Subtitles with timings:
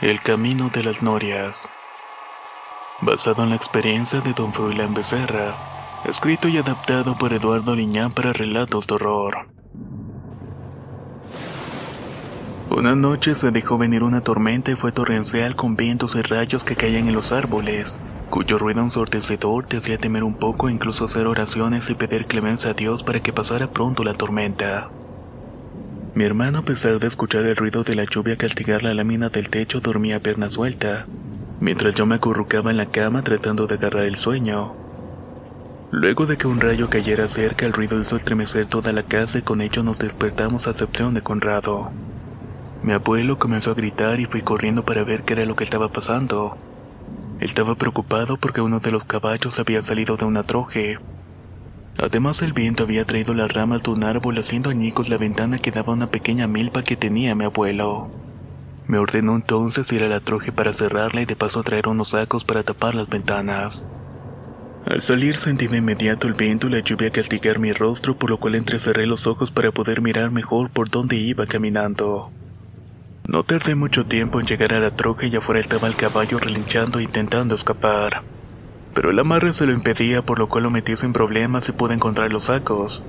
[0.00, 1.68] El camino de las norias.
[3.02, 8.32] Basado en la experiencia de Don Froilán Becerra, escrito y adaptado por Eduardo Liñán para
[8.32, 9.50] relatos de horror.
[12.70, 16.76] Una noche se dejó venir una tormenta y fue torrencial con vientos y rayos que
[16.76, 17.98] caían en los árboles,
[18.30, 22.70] cuyo ruido ensordecedor te hacía temer un poco e incluso hacer oraciones y pedir clemencia
[22.70, 24.88] a Dios para que pasara pronto la tormenta.
[26.12, 29.48] Mi hermano, a pesar de escuchar el ruido de la lluvia castigar la lámina del
[29.48, 31.06] techo, dormía a pierna suelta,
[31.60, 34.74] mientras yo me acurrucaba en la cama tratando de agarrar el sueño.
[35.92, 39.42] Luego de que un rayo cayera cerca, el ruido hizo estremecer toda la casa y
[39.42, 41.92] con ello nos despertamos a excepción de Conrado.
[42.82, 45.92] Mi abuelo comenzó a gritar y fui corriendo para ver qué era lo que estaba
[45.92, 46.56] pasando.
[47.38, 50.98] Estaba preocupado porque uno de los caballos había salido de una troje.
[52.02, 55.70] Además el viento había traído las ramas de un árbol haciendo añicos la ventana que
[55.70, 58.08] daba una pequeña milpa que tenía mi abuelo.
[58.86, 62.42] Me ordenó entonces ir a la troje para cerrarla y de paso traer unos sacos
[62.42, 63.84] para tapar las ventanas.
[64.86, 68.38] Al salir sentí de inmediato el viento y la lluvia castigar mi rostro, por lo
[68.38, 72.30] cual entrecerré los ojos para poder mirar mejor por dónde iba caminando.
[73.28, 76.98] No tardé mucho tiempo en llegar a la troje y afuera estaba el caballo relinchando
[76.98, 78.22] e intentando escapar.
[78.94, 81.94] Pero el amarre se lo impedía, por lo cual lo metí sin problemas y pude
[81.94, 83.04] encontrar los sacos.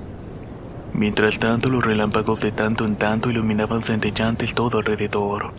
[0.94, 5.52] Mientras tanto, los relámpagos de tanto en tanto iluminaban centellantes todo alrededor.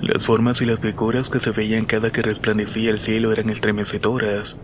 [0.00, 4.60] Las formas y las figuras que se veían cada que resplandecía el cielo eran estremecedoras.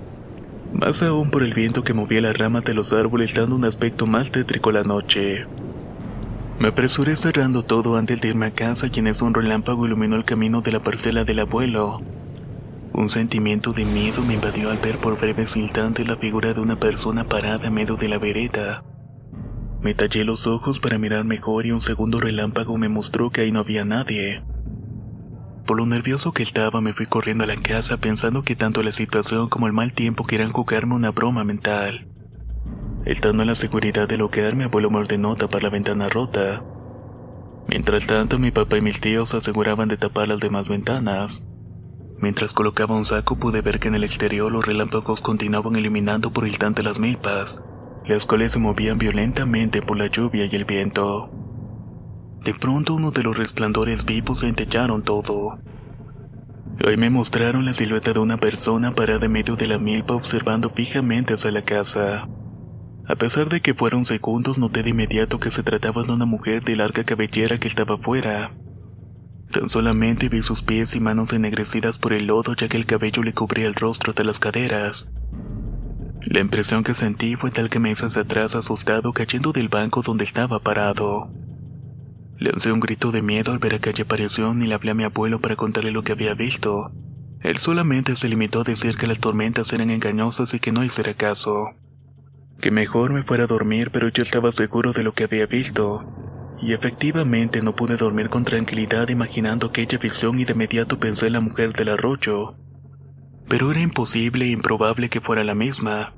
[0.73, 4.07] Más aún por el viento que movía las ramas de los árboles dando un aspecto
[4.07, 5.47] más tétrico a la noche.
[6.59, 10.61] Me apresuré cerrando todo antes de irme a casa eso un relámpago iluminó el camino
[10.61, 12.03] de la parcela del abuelo.
[12.99, 16.81] Un sentimiento de miedo me invadió al ver por breves instantes la figura de una
[16.81, 18.83] persona parada en medio de la vereda.
[19.81, 23.53] Me tallé los ojos para mirar mejor y un segundo relámpago me mostró que ahí
[23.53, 24.43] no había nadie.
[25.65, 28.91] Por lo nervioso que estaba me fui corriendo a la casa pensando que tanto la
[28.91, 32.09] situación como el mal tiempo querían jugarme una broma mental.
[33.05, 36.65] Estando en la seguridad del hogar, mi abuelo me ordenó tapar la ventana rota.
[37.69, 41.45] Mientras tanto, mi papá y mis tíos aseguraban de tapar las demás ventanas.
[42.21, 46.47] Mientras colocaba un saco pude ver que en el exterior los relámpagos continuaban eliminando por
[46.47, 47.63] instante las milpas,
[48.07, 51.31] las cuales se movían violentamente por la lluvia y el viento.
[52.45, 55.59] De pronto uno de los resplandores vivos se entellaron todo.
[56.85, 60.71] Hoy me mostraron la silueta de una persona parada en medio de la milpa observando
[60.71, 62.29] fijamente hacia la casa.
[63.07, 66.63] A pesar de que fueron segundos, noté de inmediato que se trataba de una mujer
[66.63, 68.53] de larga cabellera que estaba fuera.
[69.51, 73.23] Tan solamente vi sus pies y manos ennegrecidas por el lodo ya que el cabello
[73.23, 75.11] le cubría el rostro de las caderas.
[76.23, 80.03] La impresión que sentí fue tal que me hizo hacia atrás asustado cayendo del banco
[80.03, 81.31] donde estaba parado.
[82.39, 85.41] Lancé un grito de miedo al ver aquella aparición y le hablé a mi abuelo
[85.41, 86.93] para contarle lo que había visto.
[87.41, 91.15] Él solamente se limitó a decir que las tormentas eran engañosas y que no hiciera
[91.15, 91.71] caso.
[92.61, 96.18] Que mejor me fuera a dormir, pero yo estaba seguro de lo que había visto.
[96.61, 101.35] Y efectivamente no pude dormir con tranquilidad imaginando aquella visión y de inmediato pensé en
[101.35, 102.57] la mujer del arroyo.
[103.49, 106.13] Pero era imposible e improbable que fuera la misma.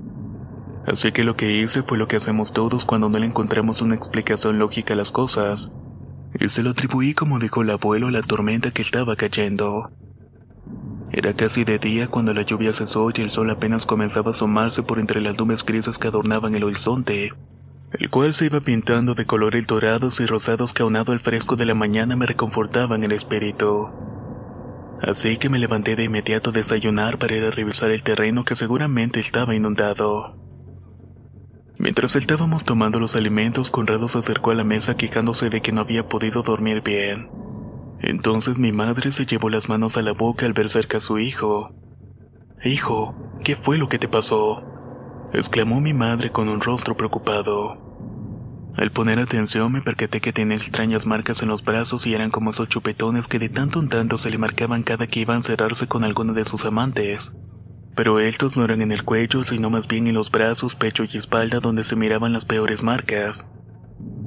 [0.87, 3.95] Así que lo que hice fue lo que hacemos todos cuando no le encontramos una
[3.95, 5.73] explicación lógica a las cosas.
[6.39, 9.91] Y se lo atribuí como dijo el abuelo a la tormenta que estaba cayendo.
[11.11, 14.81] Era casi de día cuando la lluvia cesó y el sol apenas comenzaba a asomarse
[14.81, 17.31] por entre las nubes grises que adornaban el horizonte
[17.91, 21.65] el cual se iba pintando de colores dorados y rosados que aunado al fresco de
[21.65, 23.89] la mañana me reconfortaban el espíritu.
[25.01, 28.55] Así que me levanté de inmediato a desayunar para ir a revisar el terreno que
[28.55, 30.37] seguramente estaba inundado.
[31.79, 35.81] Mientras estábamos tomando los alimentos, Conrado se acercó a la mesa quejándose de que no
[35.81, 37.29] había podido dormir bien.
[37.99, 41.17] Entonces mi madre se llevó las manos a la boca al ver cerca a su
[41.19, 41.75] hijo.
[42.63, 44.63] Hijo, ¿Qué fue lo que te pasó?
[45.33, 47.91] Exclamó mi madre con un rostro preocupado.
[48.75, 52.51] Al poner atención me percaté que tenía extrañas marcas en los brazos y eran como
[52.51, 55.87] esos chupetones que de tanto en tanto se le marcaban cada que iba a encerrarse
[55.87, 57.35] con alguno de sus amantes.
[57.95, 61.17] Pero estos no eran en el cuello, sino más bien en los brazos, pecho y
[61.17, 63.49] espalda donde se miraban las peores marcas.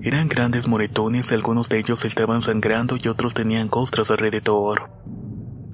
[0.02, 4.90] Eran grandes moretones, algunos de ellos estaban sangrando y otros tenían costras alrededor.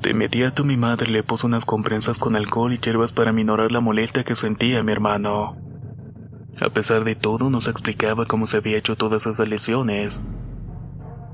[0.00, 3.80] De inmediato mi madre le puso unas comprensas con alcohol y hierbas para minorar la
[3.80, 5.58] molestia que sentía mi hermano.
[6.58, 10.22] A pesar de todo, no se explicaba cómo se había hecho todas esas lesiones.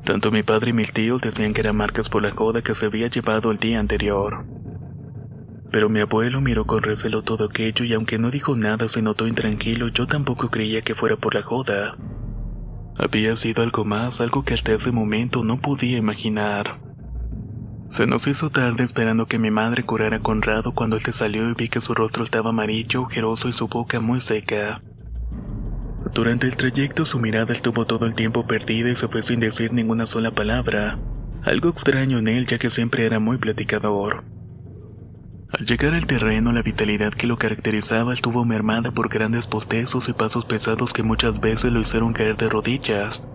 [0.04, 2.86] Tanto mi padre y mi tío decían que eran marcas por la joda que se
[2.86, 4.44] había llevado el día anterior.
[5.70, 9.28] Pero mi abuelo miró con recelo todo aquello y aunque no dijo nada se notó
[9.28, 11.96] intranquilo, yo tampoco creía que fuera por la joda.
[12.96, 16.85] Había sido algo más, algo que hasta ese momento no podía imaginar.
[17.88, 21.48] Se nos hizo tarde esperando que mi madre curara a Conrado cuando él te salió
[21.48, 24.82] y vi que su rostro estaba amarillo, ojeroso y su boca muy seca.
[26.12, 29.72] Durante el trayecto su mirada estuvo todo el tiempo perdida y se fue sin decir
[29.72, 30.98] ninguna sola palabra,
[31.44, 34.24] algo extraño en él ya que siempre era muy platicador.
[35.48, 40.12] Al llegar al terreno, la vitalidad que lo caracterizaba estuvo mermada por grandes postezos y
[40.12, 43.28] pasos pesados que muchas veces lo hicieron caer de rodillas.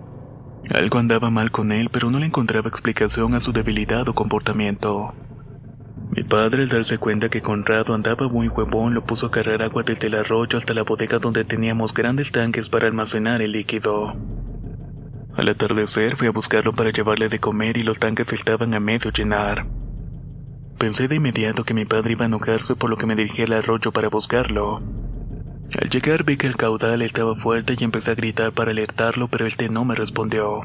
[0.69, 5.13] Algo andaba mal con él, pero no le encontraba explicación a su debilidad o comportamiento.
[6.11, 9.83] Mi padre, al darse cuenta que Conrado andaba muy huevón, lo puso a cargar agua
[9.83, 14.15] desde el arroyo hasta la bodega donde teníamos grandes tanques para almacenar el líquido.
[15.35, 19.11] Al atardecer fui a buscarlo para llevarle de comer y los tanques estaban a medio
[19.11, 19.65] llenar.
[20.77, 23.53] Pensé de inmediato que mi padre iba a enojarse por lo que me dirigí al
[23.53, 24.81] arroyo para buscarlo.
[25.79, 29.45] Al llegar vi que el caudal estaba fuerte y empecé a gritar para alertarlo, pero
[29.45, 30.61] este no me respondió.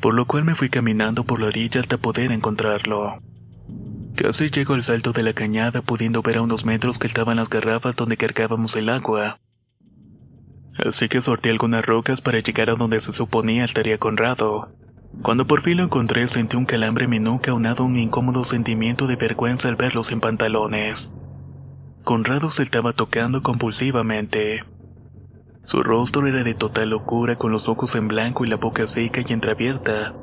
[0.00, 3.20] Por lo cual me fui caminando por la orilla hasta poder encontrarlo.
[4.16, 7.48] Casi llego al salto de la cañada pudiendo ver a unos metros que estaban las
[7.48, 9.38] garrafas donde cargábamos el agua.
[10.84, 14.72] Así que sorteé algunas rocas para llegar a donde se suponía estaría Conrado.
[15.22, 17.52] Cuando por fin lo encontré sentí un calambre en mi a
[17.82, 21.12] un incómodo sentimiento de vergüenza al verlo sin pantalones.
[22.04, 24.64] Conrado se estaba tocando compulsivamente.
[25.62, 29.20] Su rostro era de total locura con los ojos en blanco y la boca seca
[29.26, 30.14] y entreabierta,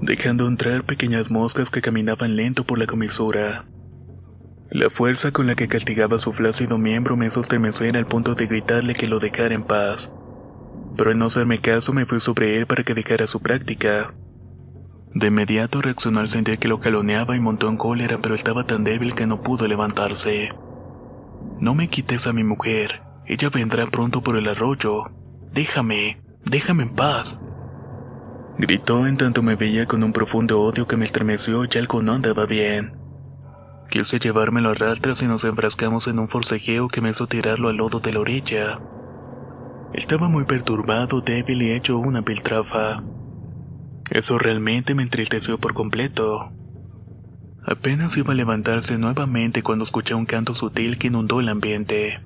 [0.00, 3.66] dejando entrar pequeñas moscas que caminaban lento por la comisura.
[4.70, 8.46] La fuerza con la que castigaba su flácido miembro me hizo estremecer al punto de
[8.46, 10.12] gritarle que lo dejara en paz
[10.96, 14.14] pero al no hacerme caso me fui sobre él para que dejara su práctica.
[15.12, 18.84] De inmediato reaccionó al sentir que lo caloneaba y montó en cólera, pero estaba tan
[18.84, 20.48] débil que no pudo levantarse.
[21.64, 25.04] No me quites a mi mujer, ella vendrá pronto por el arroyo.
[25.50, 27.42] Déjame, déjame en paz.
[28.58, 32.12] Gritó en tanto me veía con un profundo odio que me estremeció y algo no
[32.12, 32.98] andaba bien.
[33.88, 37.78] Quise llevármelo a rastras y nos enfrascamos en un forcejeo que me hizo tirarlo al
[37.78, 38.82] lodo de la orilla.
[39.94, 43.02] Estaba muy perturbado, débil y hecho una piltrafa.
[44.10, 46.52] Eso realmente me entristeció por completo.
[47.66, 52.20] Apenas iba a levantarse nuevamente cuando escuché un canto sutil que inundó el ambiente.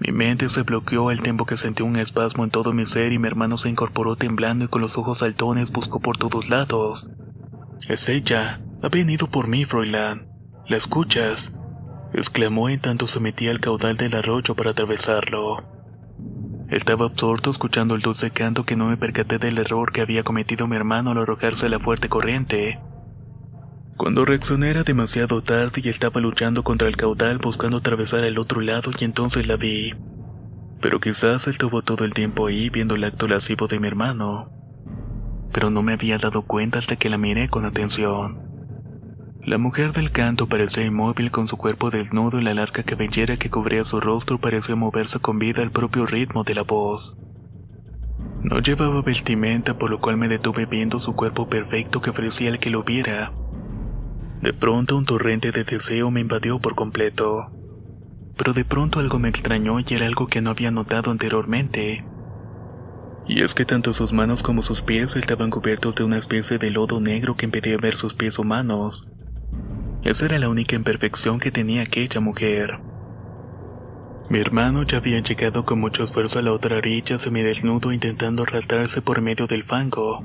[0.00, 3.20] Mi mente se bloqueó al tiempo que sentí un espasmo en todo mi ser y
[3.20, 7.08] mi hermano se incorporó temblando y con los ojos saltones buscó por todos lados.
[7.88, 8.60] Es ella.
[8.82, 10.26] Ha venido por mí, Froilán.
[10.66, 11.54] ¿La escuchas?
[12.12, 15.62] exclamó en tanto se metía al caudal del arroyo para atravesarlo.
[16.68, 20.66] Estaba absorto escuchando el dulce canto que no me percaté del error que había cometido
[20.66, 22.80] mi hermano al arrojarse a la fuerte corriente.
[23.96, 28.60] Cuando reaccioné era demasiado tarde y estaba luchando contra el caudal buscando atravesar al otro
[28.60, 29.94] lado y entonces la vi.
[30.80, 34.50] Pero quizás estuvo todo el tiempo ahí viendo el acto lascivo de mi hermano.
[35.52, 38.40] Pero no me había dado cuenta hasta que la miré con atención.
[39.44, 43.50] La mujer del canto parecía inmóvil con su cuerpo desnudo y la larga cabellera que
[43.50, 47.18] cubría su rostro parecía moverse con vida al propio ritmo de la voz.
[48.42, 52.58] No llevaba vestimenta por lo cual me detuve viendo su cuerpo perfecto que ofrecía al
[52.58, 53.32] que lo viera.
[54.42, 57.52] De pronto un torrente de deseo me invadió por completo.
[58.36, 62.04] Pero de pronto algo me extrañó y era algo que no había notado anteriormente.
[63.28, 66.70] Y es que tanto sus manos como sus pies estaban cubiertos de una especie de
[66.70, 69.12] lodo negro que impedía ver sus pies humanos.
[70.02, 72.80] Esa era la única imperfección que tenía aquella mujer.
[74.28, 79.02] Mi hermano ya había llegado con mucho esfuerzo a la otra orilla semidesnudo intentando arrastrarse
[79.02, 80.24] por medio del fango.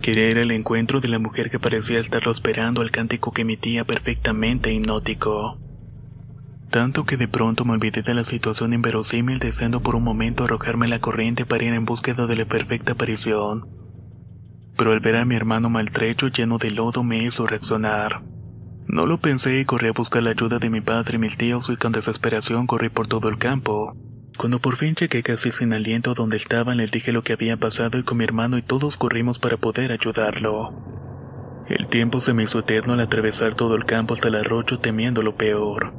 [0.00, 3.84] Quería ir al encuentro de la mujer que parecía estarlo esperando al cántico que emitía
[3.84, 5.58] perfectamente hipnótico.
[6.70, 10.86] Tanto que de pronto me olvidé de la situación inverosímil deseando por un momento arrojarme
[10.86, 13.66] la corriente para ir en búsqueda de la perfecta aparición.
[14.76, 18.22] Pero al ver a mi hermano maltrecho lleno de lodo me hizo reaccionar.
[18.86, 21.68] No lo pensé y corrí a buscar la ayuda de mi padre y mis tíos
[21.70, 23.96] y con desesperación corrí por todo el campo.
[24.38, 27.98] Cuando por fin llegué casi sin aliento donde estaban, les dije lo que había pasado
[27.98, 30.72] y con mi hermano y todos corrimos para poder ayudarlo.
[31.68, 35.22] El tiempo se me hizo eterno al atravesar todo el campo hasta el arroyo temiendo
[35.22, 35.92] lo peor.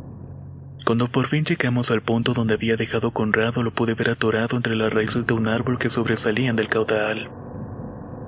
[0.86, 4.78] Cuando por fin llegamos al punto donde había dejado Conrado, lo pude ver atorado entre
[4.78, 7.30] las raíces de un árbol que sobresalían del caudal.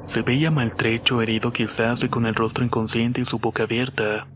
[0.05, 4.27] Se veía maltrecho, herido quizás y con el rostro inconsciente y su boca abierta.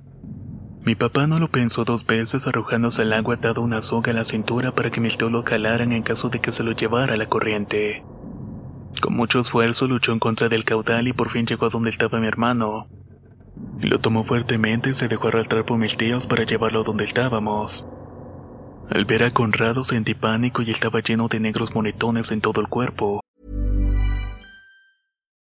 [0.86, 4.24] Mi papá no lo pensó dos veces arrojándose al agua atado una soga a la
[4.24, 7.28] cintura para que mis tíos lo calaran en caso de que se lo llevara la
[7.28, 8.04] corriente.
[9.02, 12.20] Con mucho esfuerzo luchó en contra del caudal y por fin llegó a donde estaba
[12.20, 12.88] mi hermano.
[13.82, 17.88] Lo tomó fuertemente y se dejó arrastrar por mis tíos para llevarlo donde estábamos.
[18.88, 22.68] Al ver a Conrado sentí pánico y estaba lleno de negros monetones en todo el
[22.68, 23.22] cuerpo.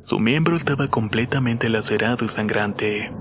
[0.00, 3.12] Su miembro estaba completamente lacerado y sangrante.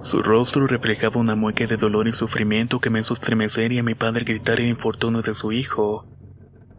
[0.00, 3.82] Su rostro reflejaba una mueca de dolor y sufrimiento que me hizo estremecer y a
[3.82, 6.06] mi padre gritar el infortunio de su hijo.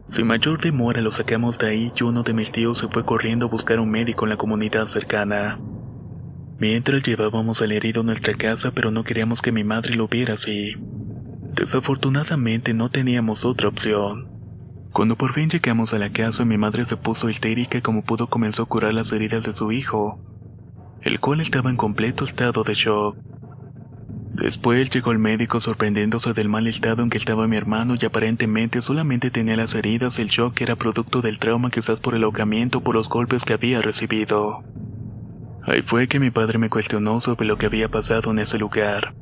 [0.08, 3.46] Sin mayor demora lo sacamos de ahí y uno de mis tíos se fue corriendo
[3.46, 5.58] a buscar un médico en la comunidad cercana.
[6.58, 10.34] Mientras llevábamos al herido a nuestra casa pero no queríamos que mi madre lo viera
[10.34, 10.74] así.
[11.54, 14.33] Desafortunadamente no teníamos otra opción.
[14.94, 18.28] Cuando por fin llegamos a la casa mi madre se puso histérica y como pudo
[18.28, 20.20] comenzó a curar las heridas de su hijo,
[21.02, 23.16] el cual estaba en completo estado de shock.
[24.34, 28.80] Después llegó el médico sorprendiéndose del mal estado en que estaba mi hermano y aparentemente
[28.82, 32.94] solamente tenía las heridas, el shock era producto del trauma quizás por el ahogamiento por
[32.94, 34.62] los golpes que había recibido.
[35.64, 39.12] Ahí fue que mi padre me cuestionó sobre lo que había pasado en ese lugar.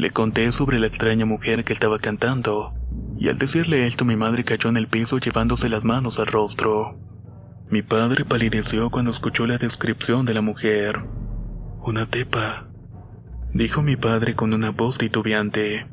[0.00, 2.72] Le conté sobre la extraña mujer que estaba cantando,
[3.18, 6.98] y al decirle esto mi madre cayó en el piso llevándose las manos al rostro.
[7.68, 11.04] Mi padre palideció cuando escuchó la descripción de la mujer.
[11.82, 12.70] Una tepa,
[13.52, 15.86] dijo mi padre con una voz titubeante.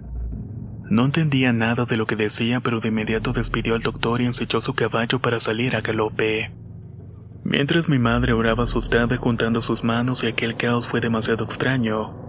[0.90, 4.62] No entendía nada de lo que decía, pero de inmediato despidió al doctor y ensilló
[4.62, 6.54] su caballo para salir a galope.
[7.44, 12.27] Mientras mi madre oraba asustada juntando sus manos y aquel caos fue demasiado extraño.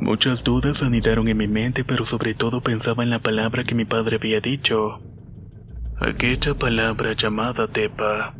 [0.00, 3.84] Muchas dudas anidaron en mi mente, pero sobre todo pensaba en la palabra que mi
[3.84, 4.98] padre había dicho.
[6.00, 8.34] Aquella palabra llamada Tepa.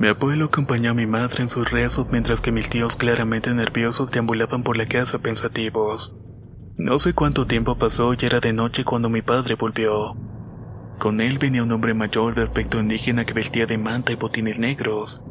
[0.00, 4.10] Mi abuelo acompañó a mi madre en sus rezos mientras que mis tíos claramente nerviosos
[4.10, 6.16] deambulaban por la casa pensativos.
[6.76, 10.16] No sé cuánto tiempo pasó y era de noche cuando mi padre volvió.
[10.98, 14.58] Con él venía un hombre mayor de aspecto indígena que vestía de manta y botines
[14.58, 15.22] negros.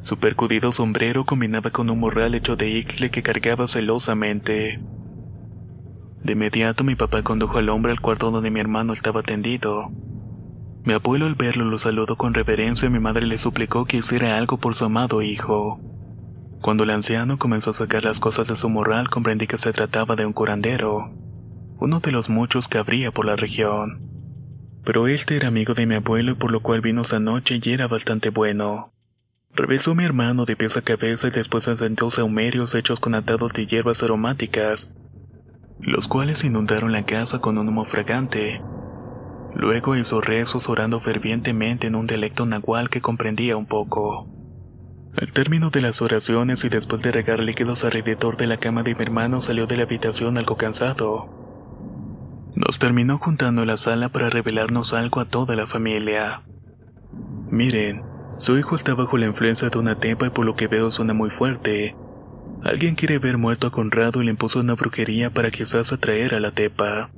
[0.00, 4.80] Su percudido sombrero combinaba con un morral hecho de ixle que cargaba celosamente.
[6.22, 9.90] De inmediato mi papá condujo al hombre al cuarto donde mi hermano estaba tendido.
[10.84, 14.38] Mi abuelo al verlo lo saludó con reverencia y mi madre le suplicó que hiciera
[14.38, 15.78] algo por su amado hijo.
[16.62, 20.16] Cuando el anciano comenzó a sacar las cosas de su morral comprendí que se trataba
[20.16, 21.12] de un curandero,
[21.78, 24.00] uno de los muchos que habría por la región.
[24.82, 27.70] Pero este era amigo de mi abuelo y por lo cual vino esa noche y
[27.70, 28.94] era bastante bueno.
[29.54, 33.66] Revisó mi hermano de pies a cabeza y después encendió saumerios hechos con atados de
[33.66, 34.94] hierbas aromáticas,
[35.80, 38.62] los cuales inundaron la casa con un humo fragante.
[39.54, 44.28] Luego hizo rezos orando fervientemente en un dialecto nahual que comprendía un poco.
[45.20, 48.94] Al término de las oraciones y después de regar líquidos alrededor de la cama de
[48.94, 51.28] mi hermano salió de la habitación algo cansado.
[52.54, 56.42] Nos terminó juntando en la sala para revelarnos algo a toda la familia.
[57.50, 58.04] Miren,
[58.36, 61.14] su hijo está bajo la influencia de una tepa y por lo que veo suena
[61.14, 61.96] muy fuerte.
[62.62, 66.40] Alguien quiere ver muerto a Conrado y le impuso una brujería para quizás atraer a
[66.40, 67.10] la tepa.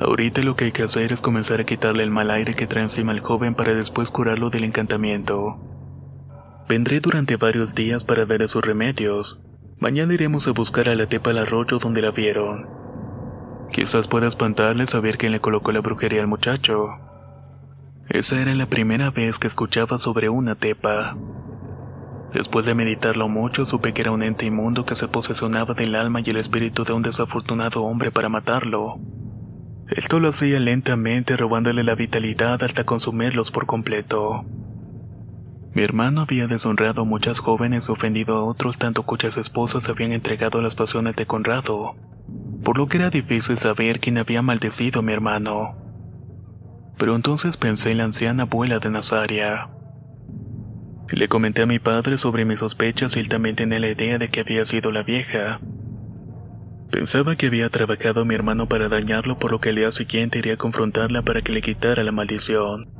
[0.00, 2.82] Ahorita lo que hay que hacer es comenzar a quitarle el mal aire que trae
[2.82, 5.60] encima al joven para después curarlo del encantamiento.
[6.68, 9.42] Vendré durante varios días para darle sus remedios.
[9.78, 12.68] Mañana iremos a buscar a la tepa al arroyo donde la vieron.
[13.70, 16.98] Quizás pueda espantarle saber quién le colocó la brujería al muchacho.
[18.08, 21.16] Esa era la primera vez que escuchaba sobre una tepa.
[22.32, 26.20] Después de meditarlo mucho, supe que era un ente inmundo que se posesionaba del alma
[26.20, 28.98] y el espíritu de un desafortunado hombre para matarlo.
[29.88, 34.46] Esto lo hacía lentamente robándole la vitalidad hasta consumirlos por completo.
[35.74, 40.12] Mi hermano había deshonrado a muchas jóvenes y ofendido a otros tanto cuyas esposas habían
[40.12, 41.96] entregado a las pasiones de Conrado,
[42.62, 45.81] por lo que era difícil saber quién había maldecido a mi hermano.
[46.98, 49.70] Pero entonces pensé en la anciana abuela de Nazaria.
[51.10, 54.30] Le comenté a mi padre sobre mis sospechas y él también tenía la idea de
[54.30, 55.60] que había sido la vieja.
[56.90, 60.38] Pensaba que había trabajado a mi hermano para dañarlo, por lo que el día siguiente
[60.38, 62.90] iría a confrontarla para que le quitara la maldición.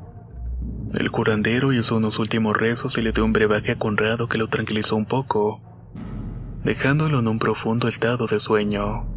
[0.94, 4.48] El curandero hizo unos últimos rezos y le dio un brebaje a Conrado que lo
[4.48, 5.60] tranquilizó un poco,
[6.64, 9.11] dejándolo en un profundo estado de sueño.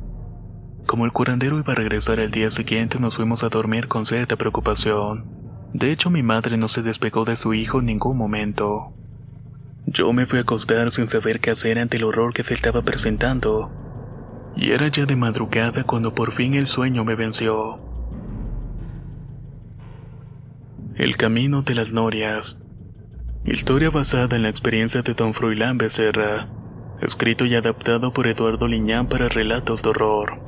[0.86, 4.36] Como el curandero iba a regresar al día siguiente, nos fuimos a dormir con cierta
[4.36, 5.25] preocupación.
[5.74, 8.94] De hecho, mi madre no se despegó de su hijo en ningún momento.
[9.88, 12.84] Yo me fui a acostar sin saber qué hacer ante el horror que se estaba
[12.84, 13.72] presentando.
[14.56, 17.80] Y era ya de madrugada cuando por fin el sueño me venció.
[20.96, 22.62] El camino de las norias.
[23.44, 26.48] Historia basada en la experiencia de don Fruilán Becerra.
[27.01, 30.44] Escrito y adaptado por Eduardo Liñán para relatos de horror.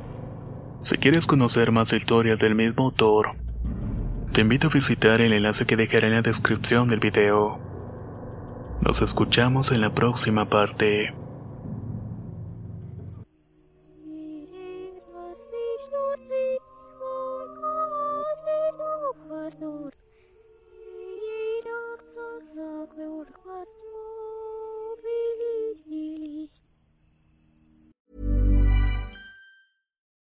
[0.80, 3.36] Si quieres conocer más historias del mismo autor,
[4.32, 7.58] te invito a visitar el enlace que dejaré en la descripción del video.
[8.80, 11.17] Nos escuchamos en la próxima parte.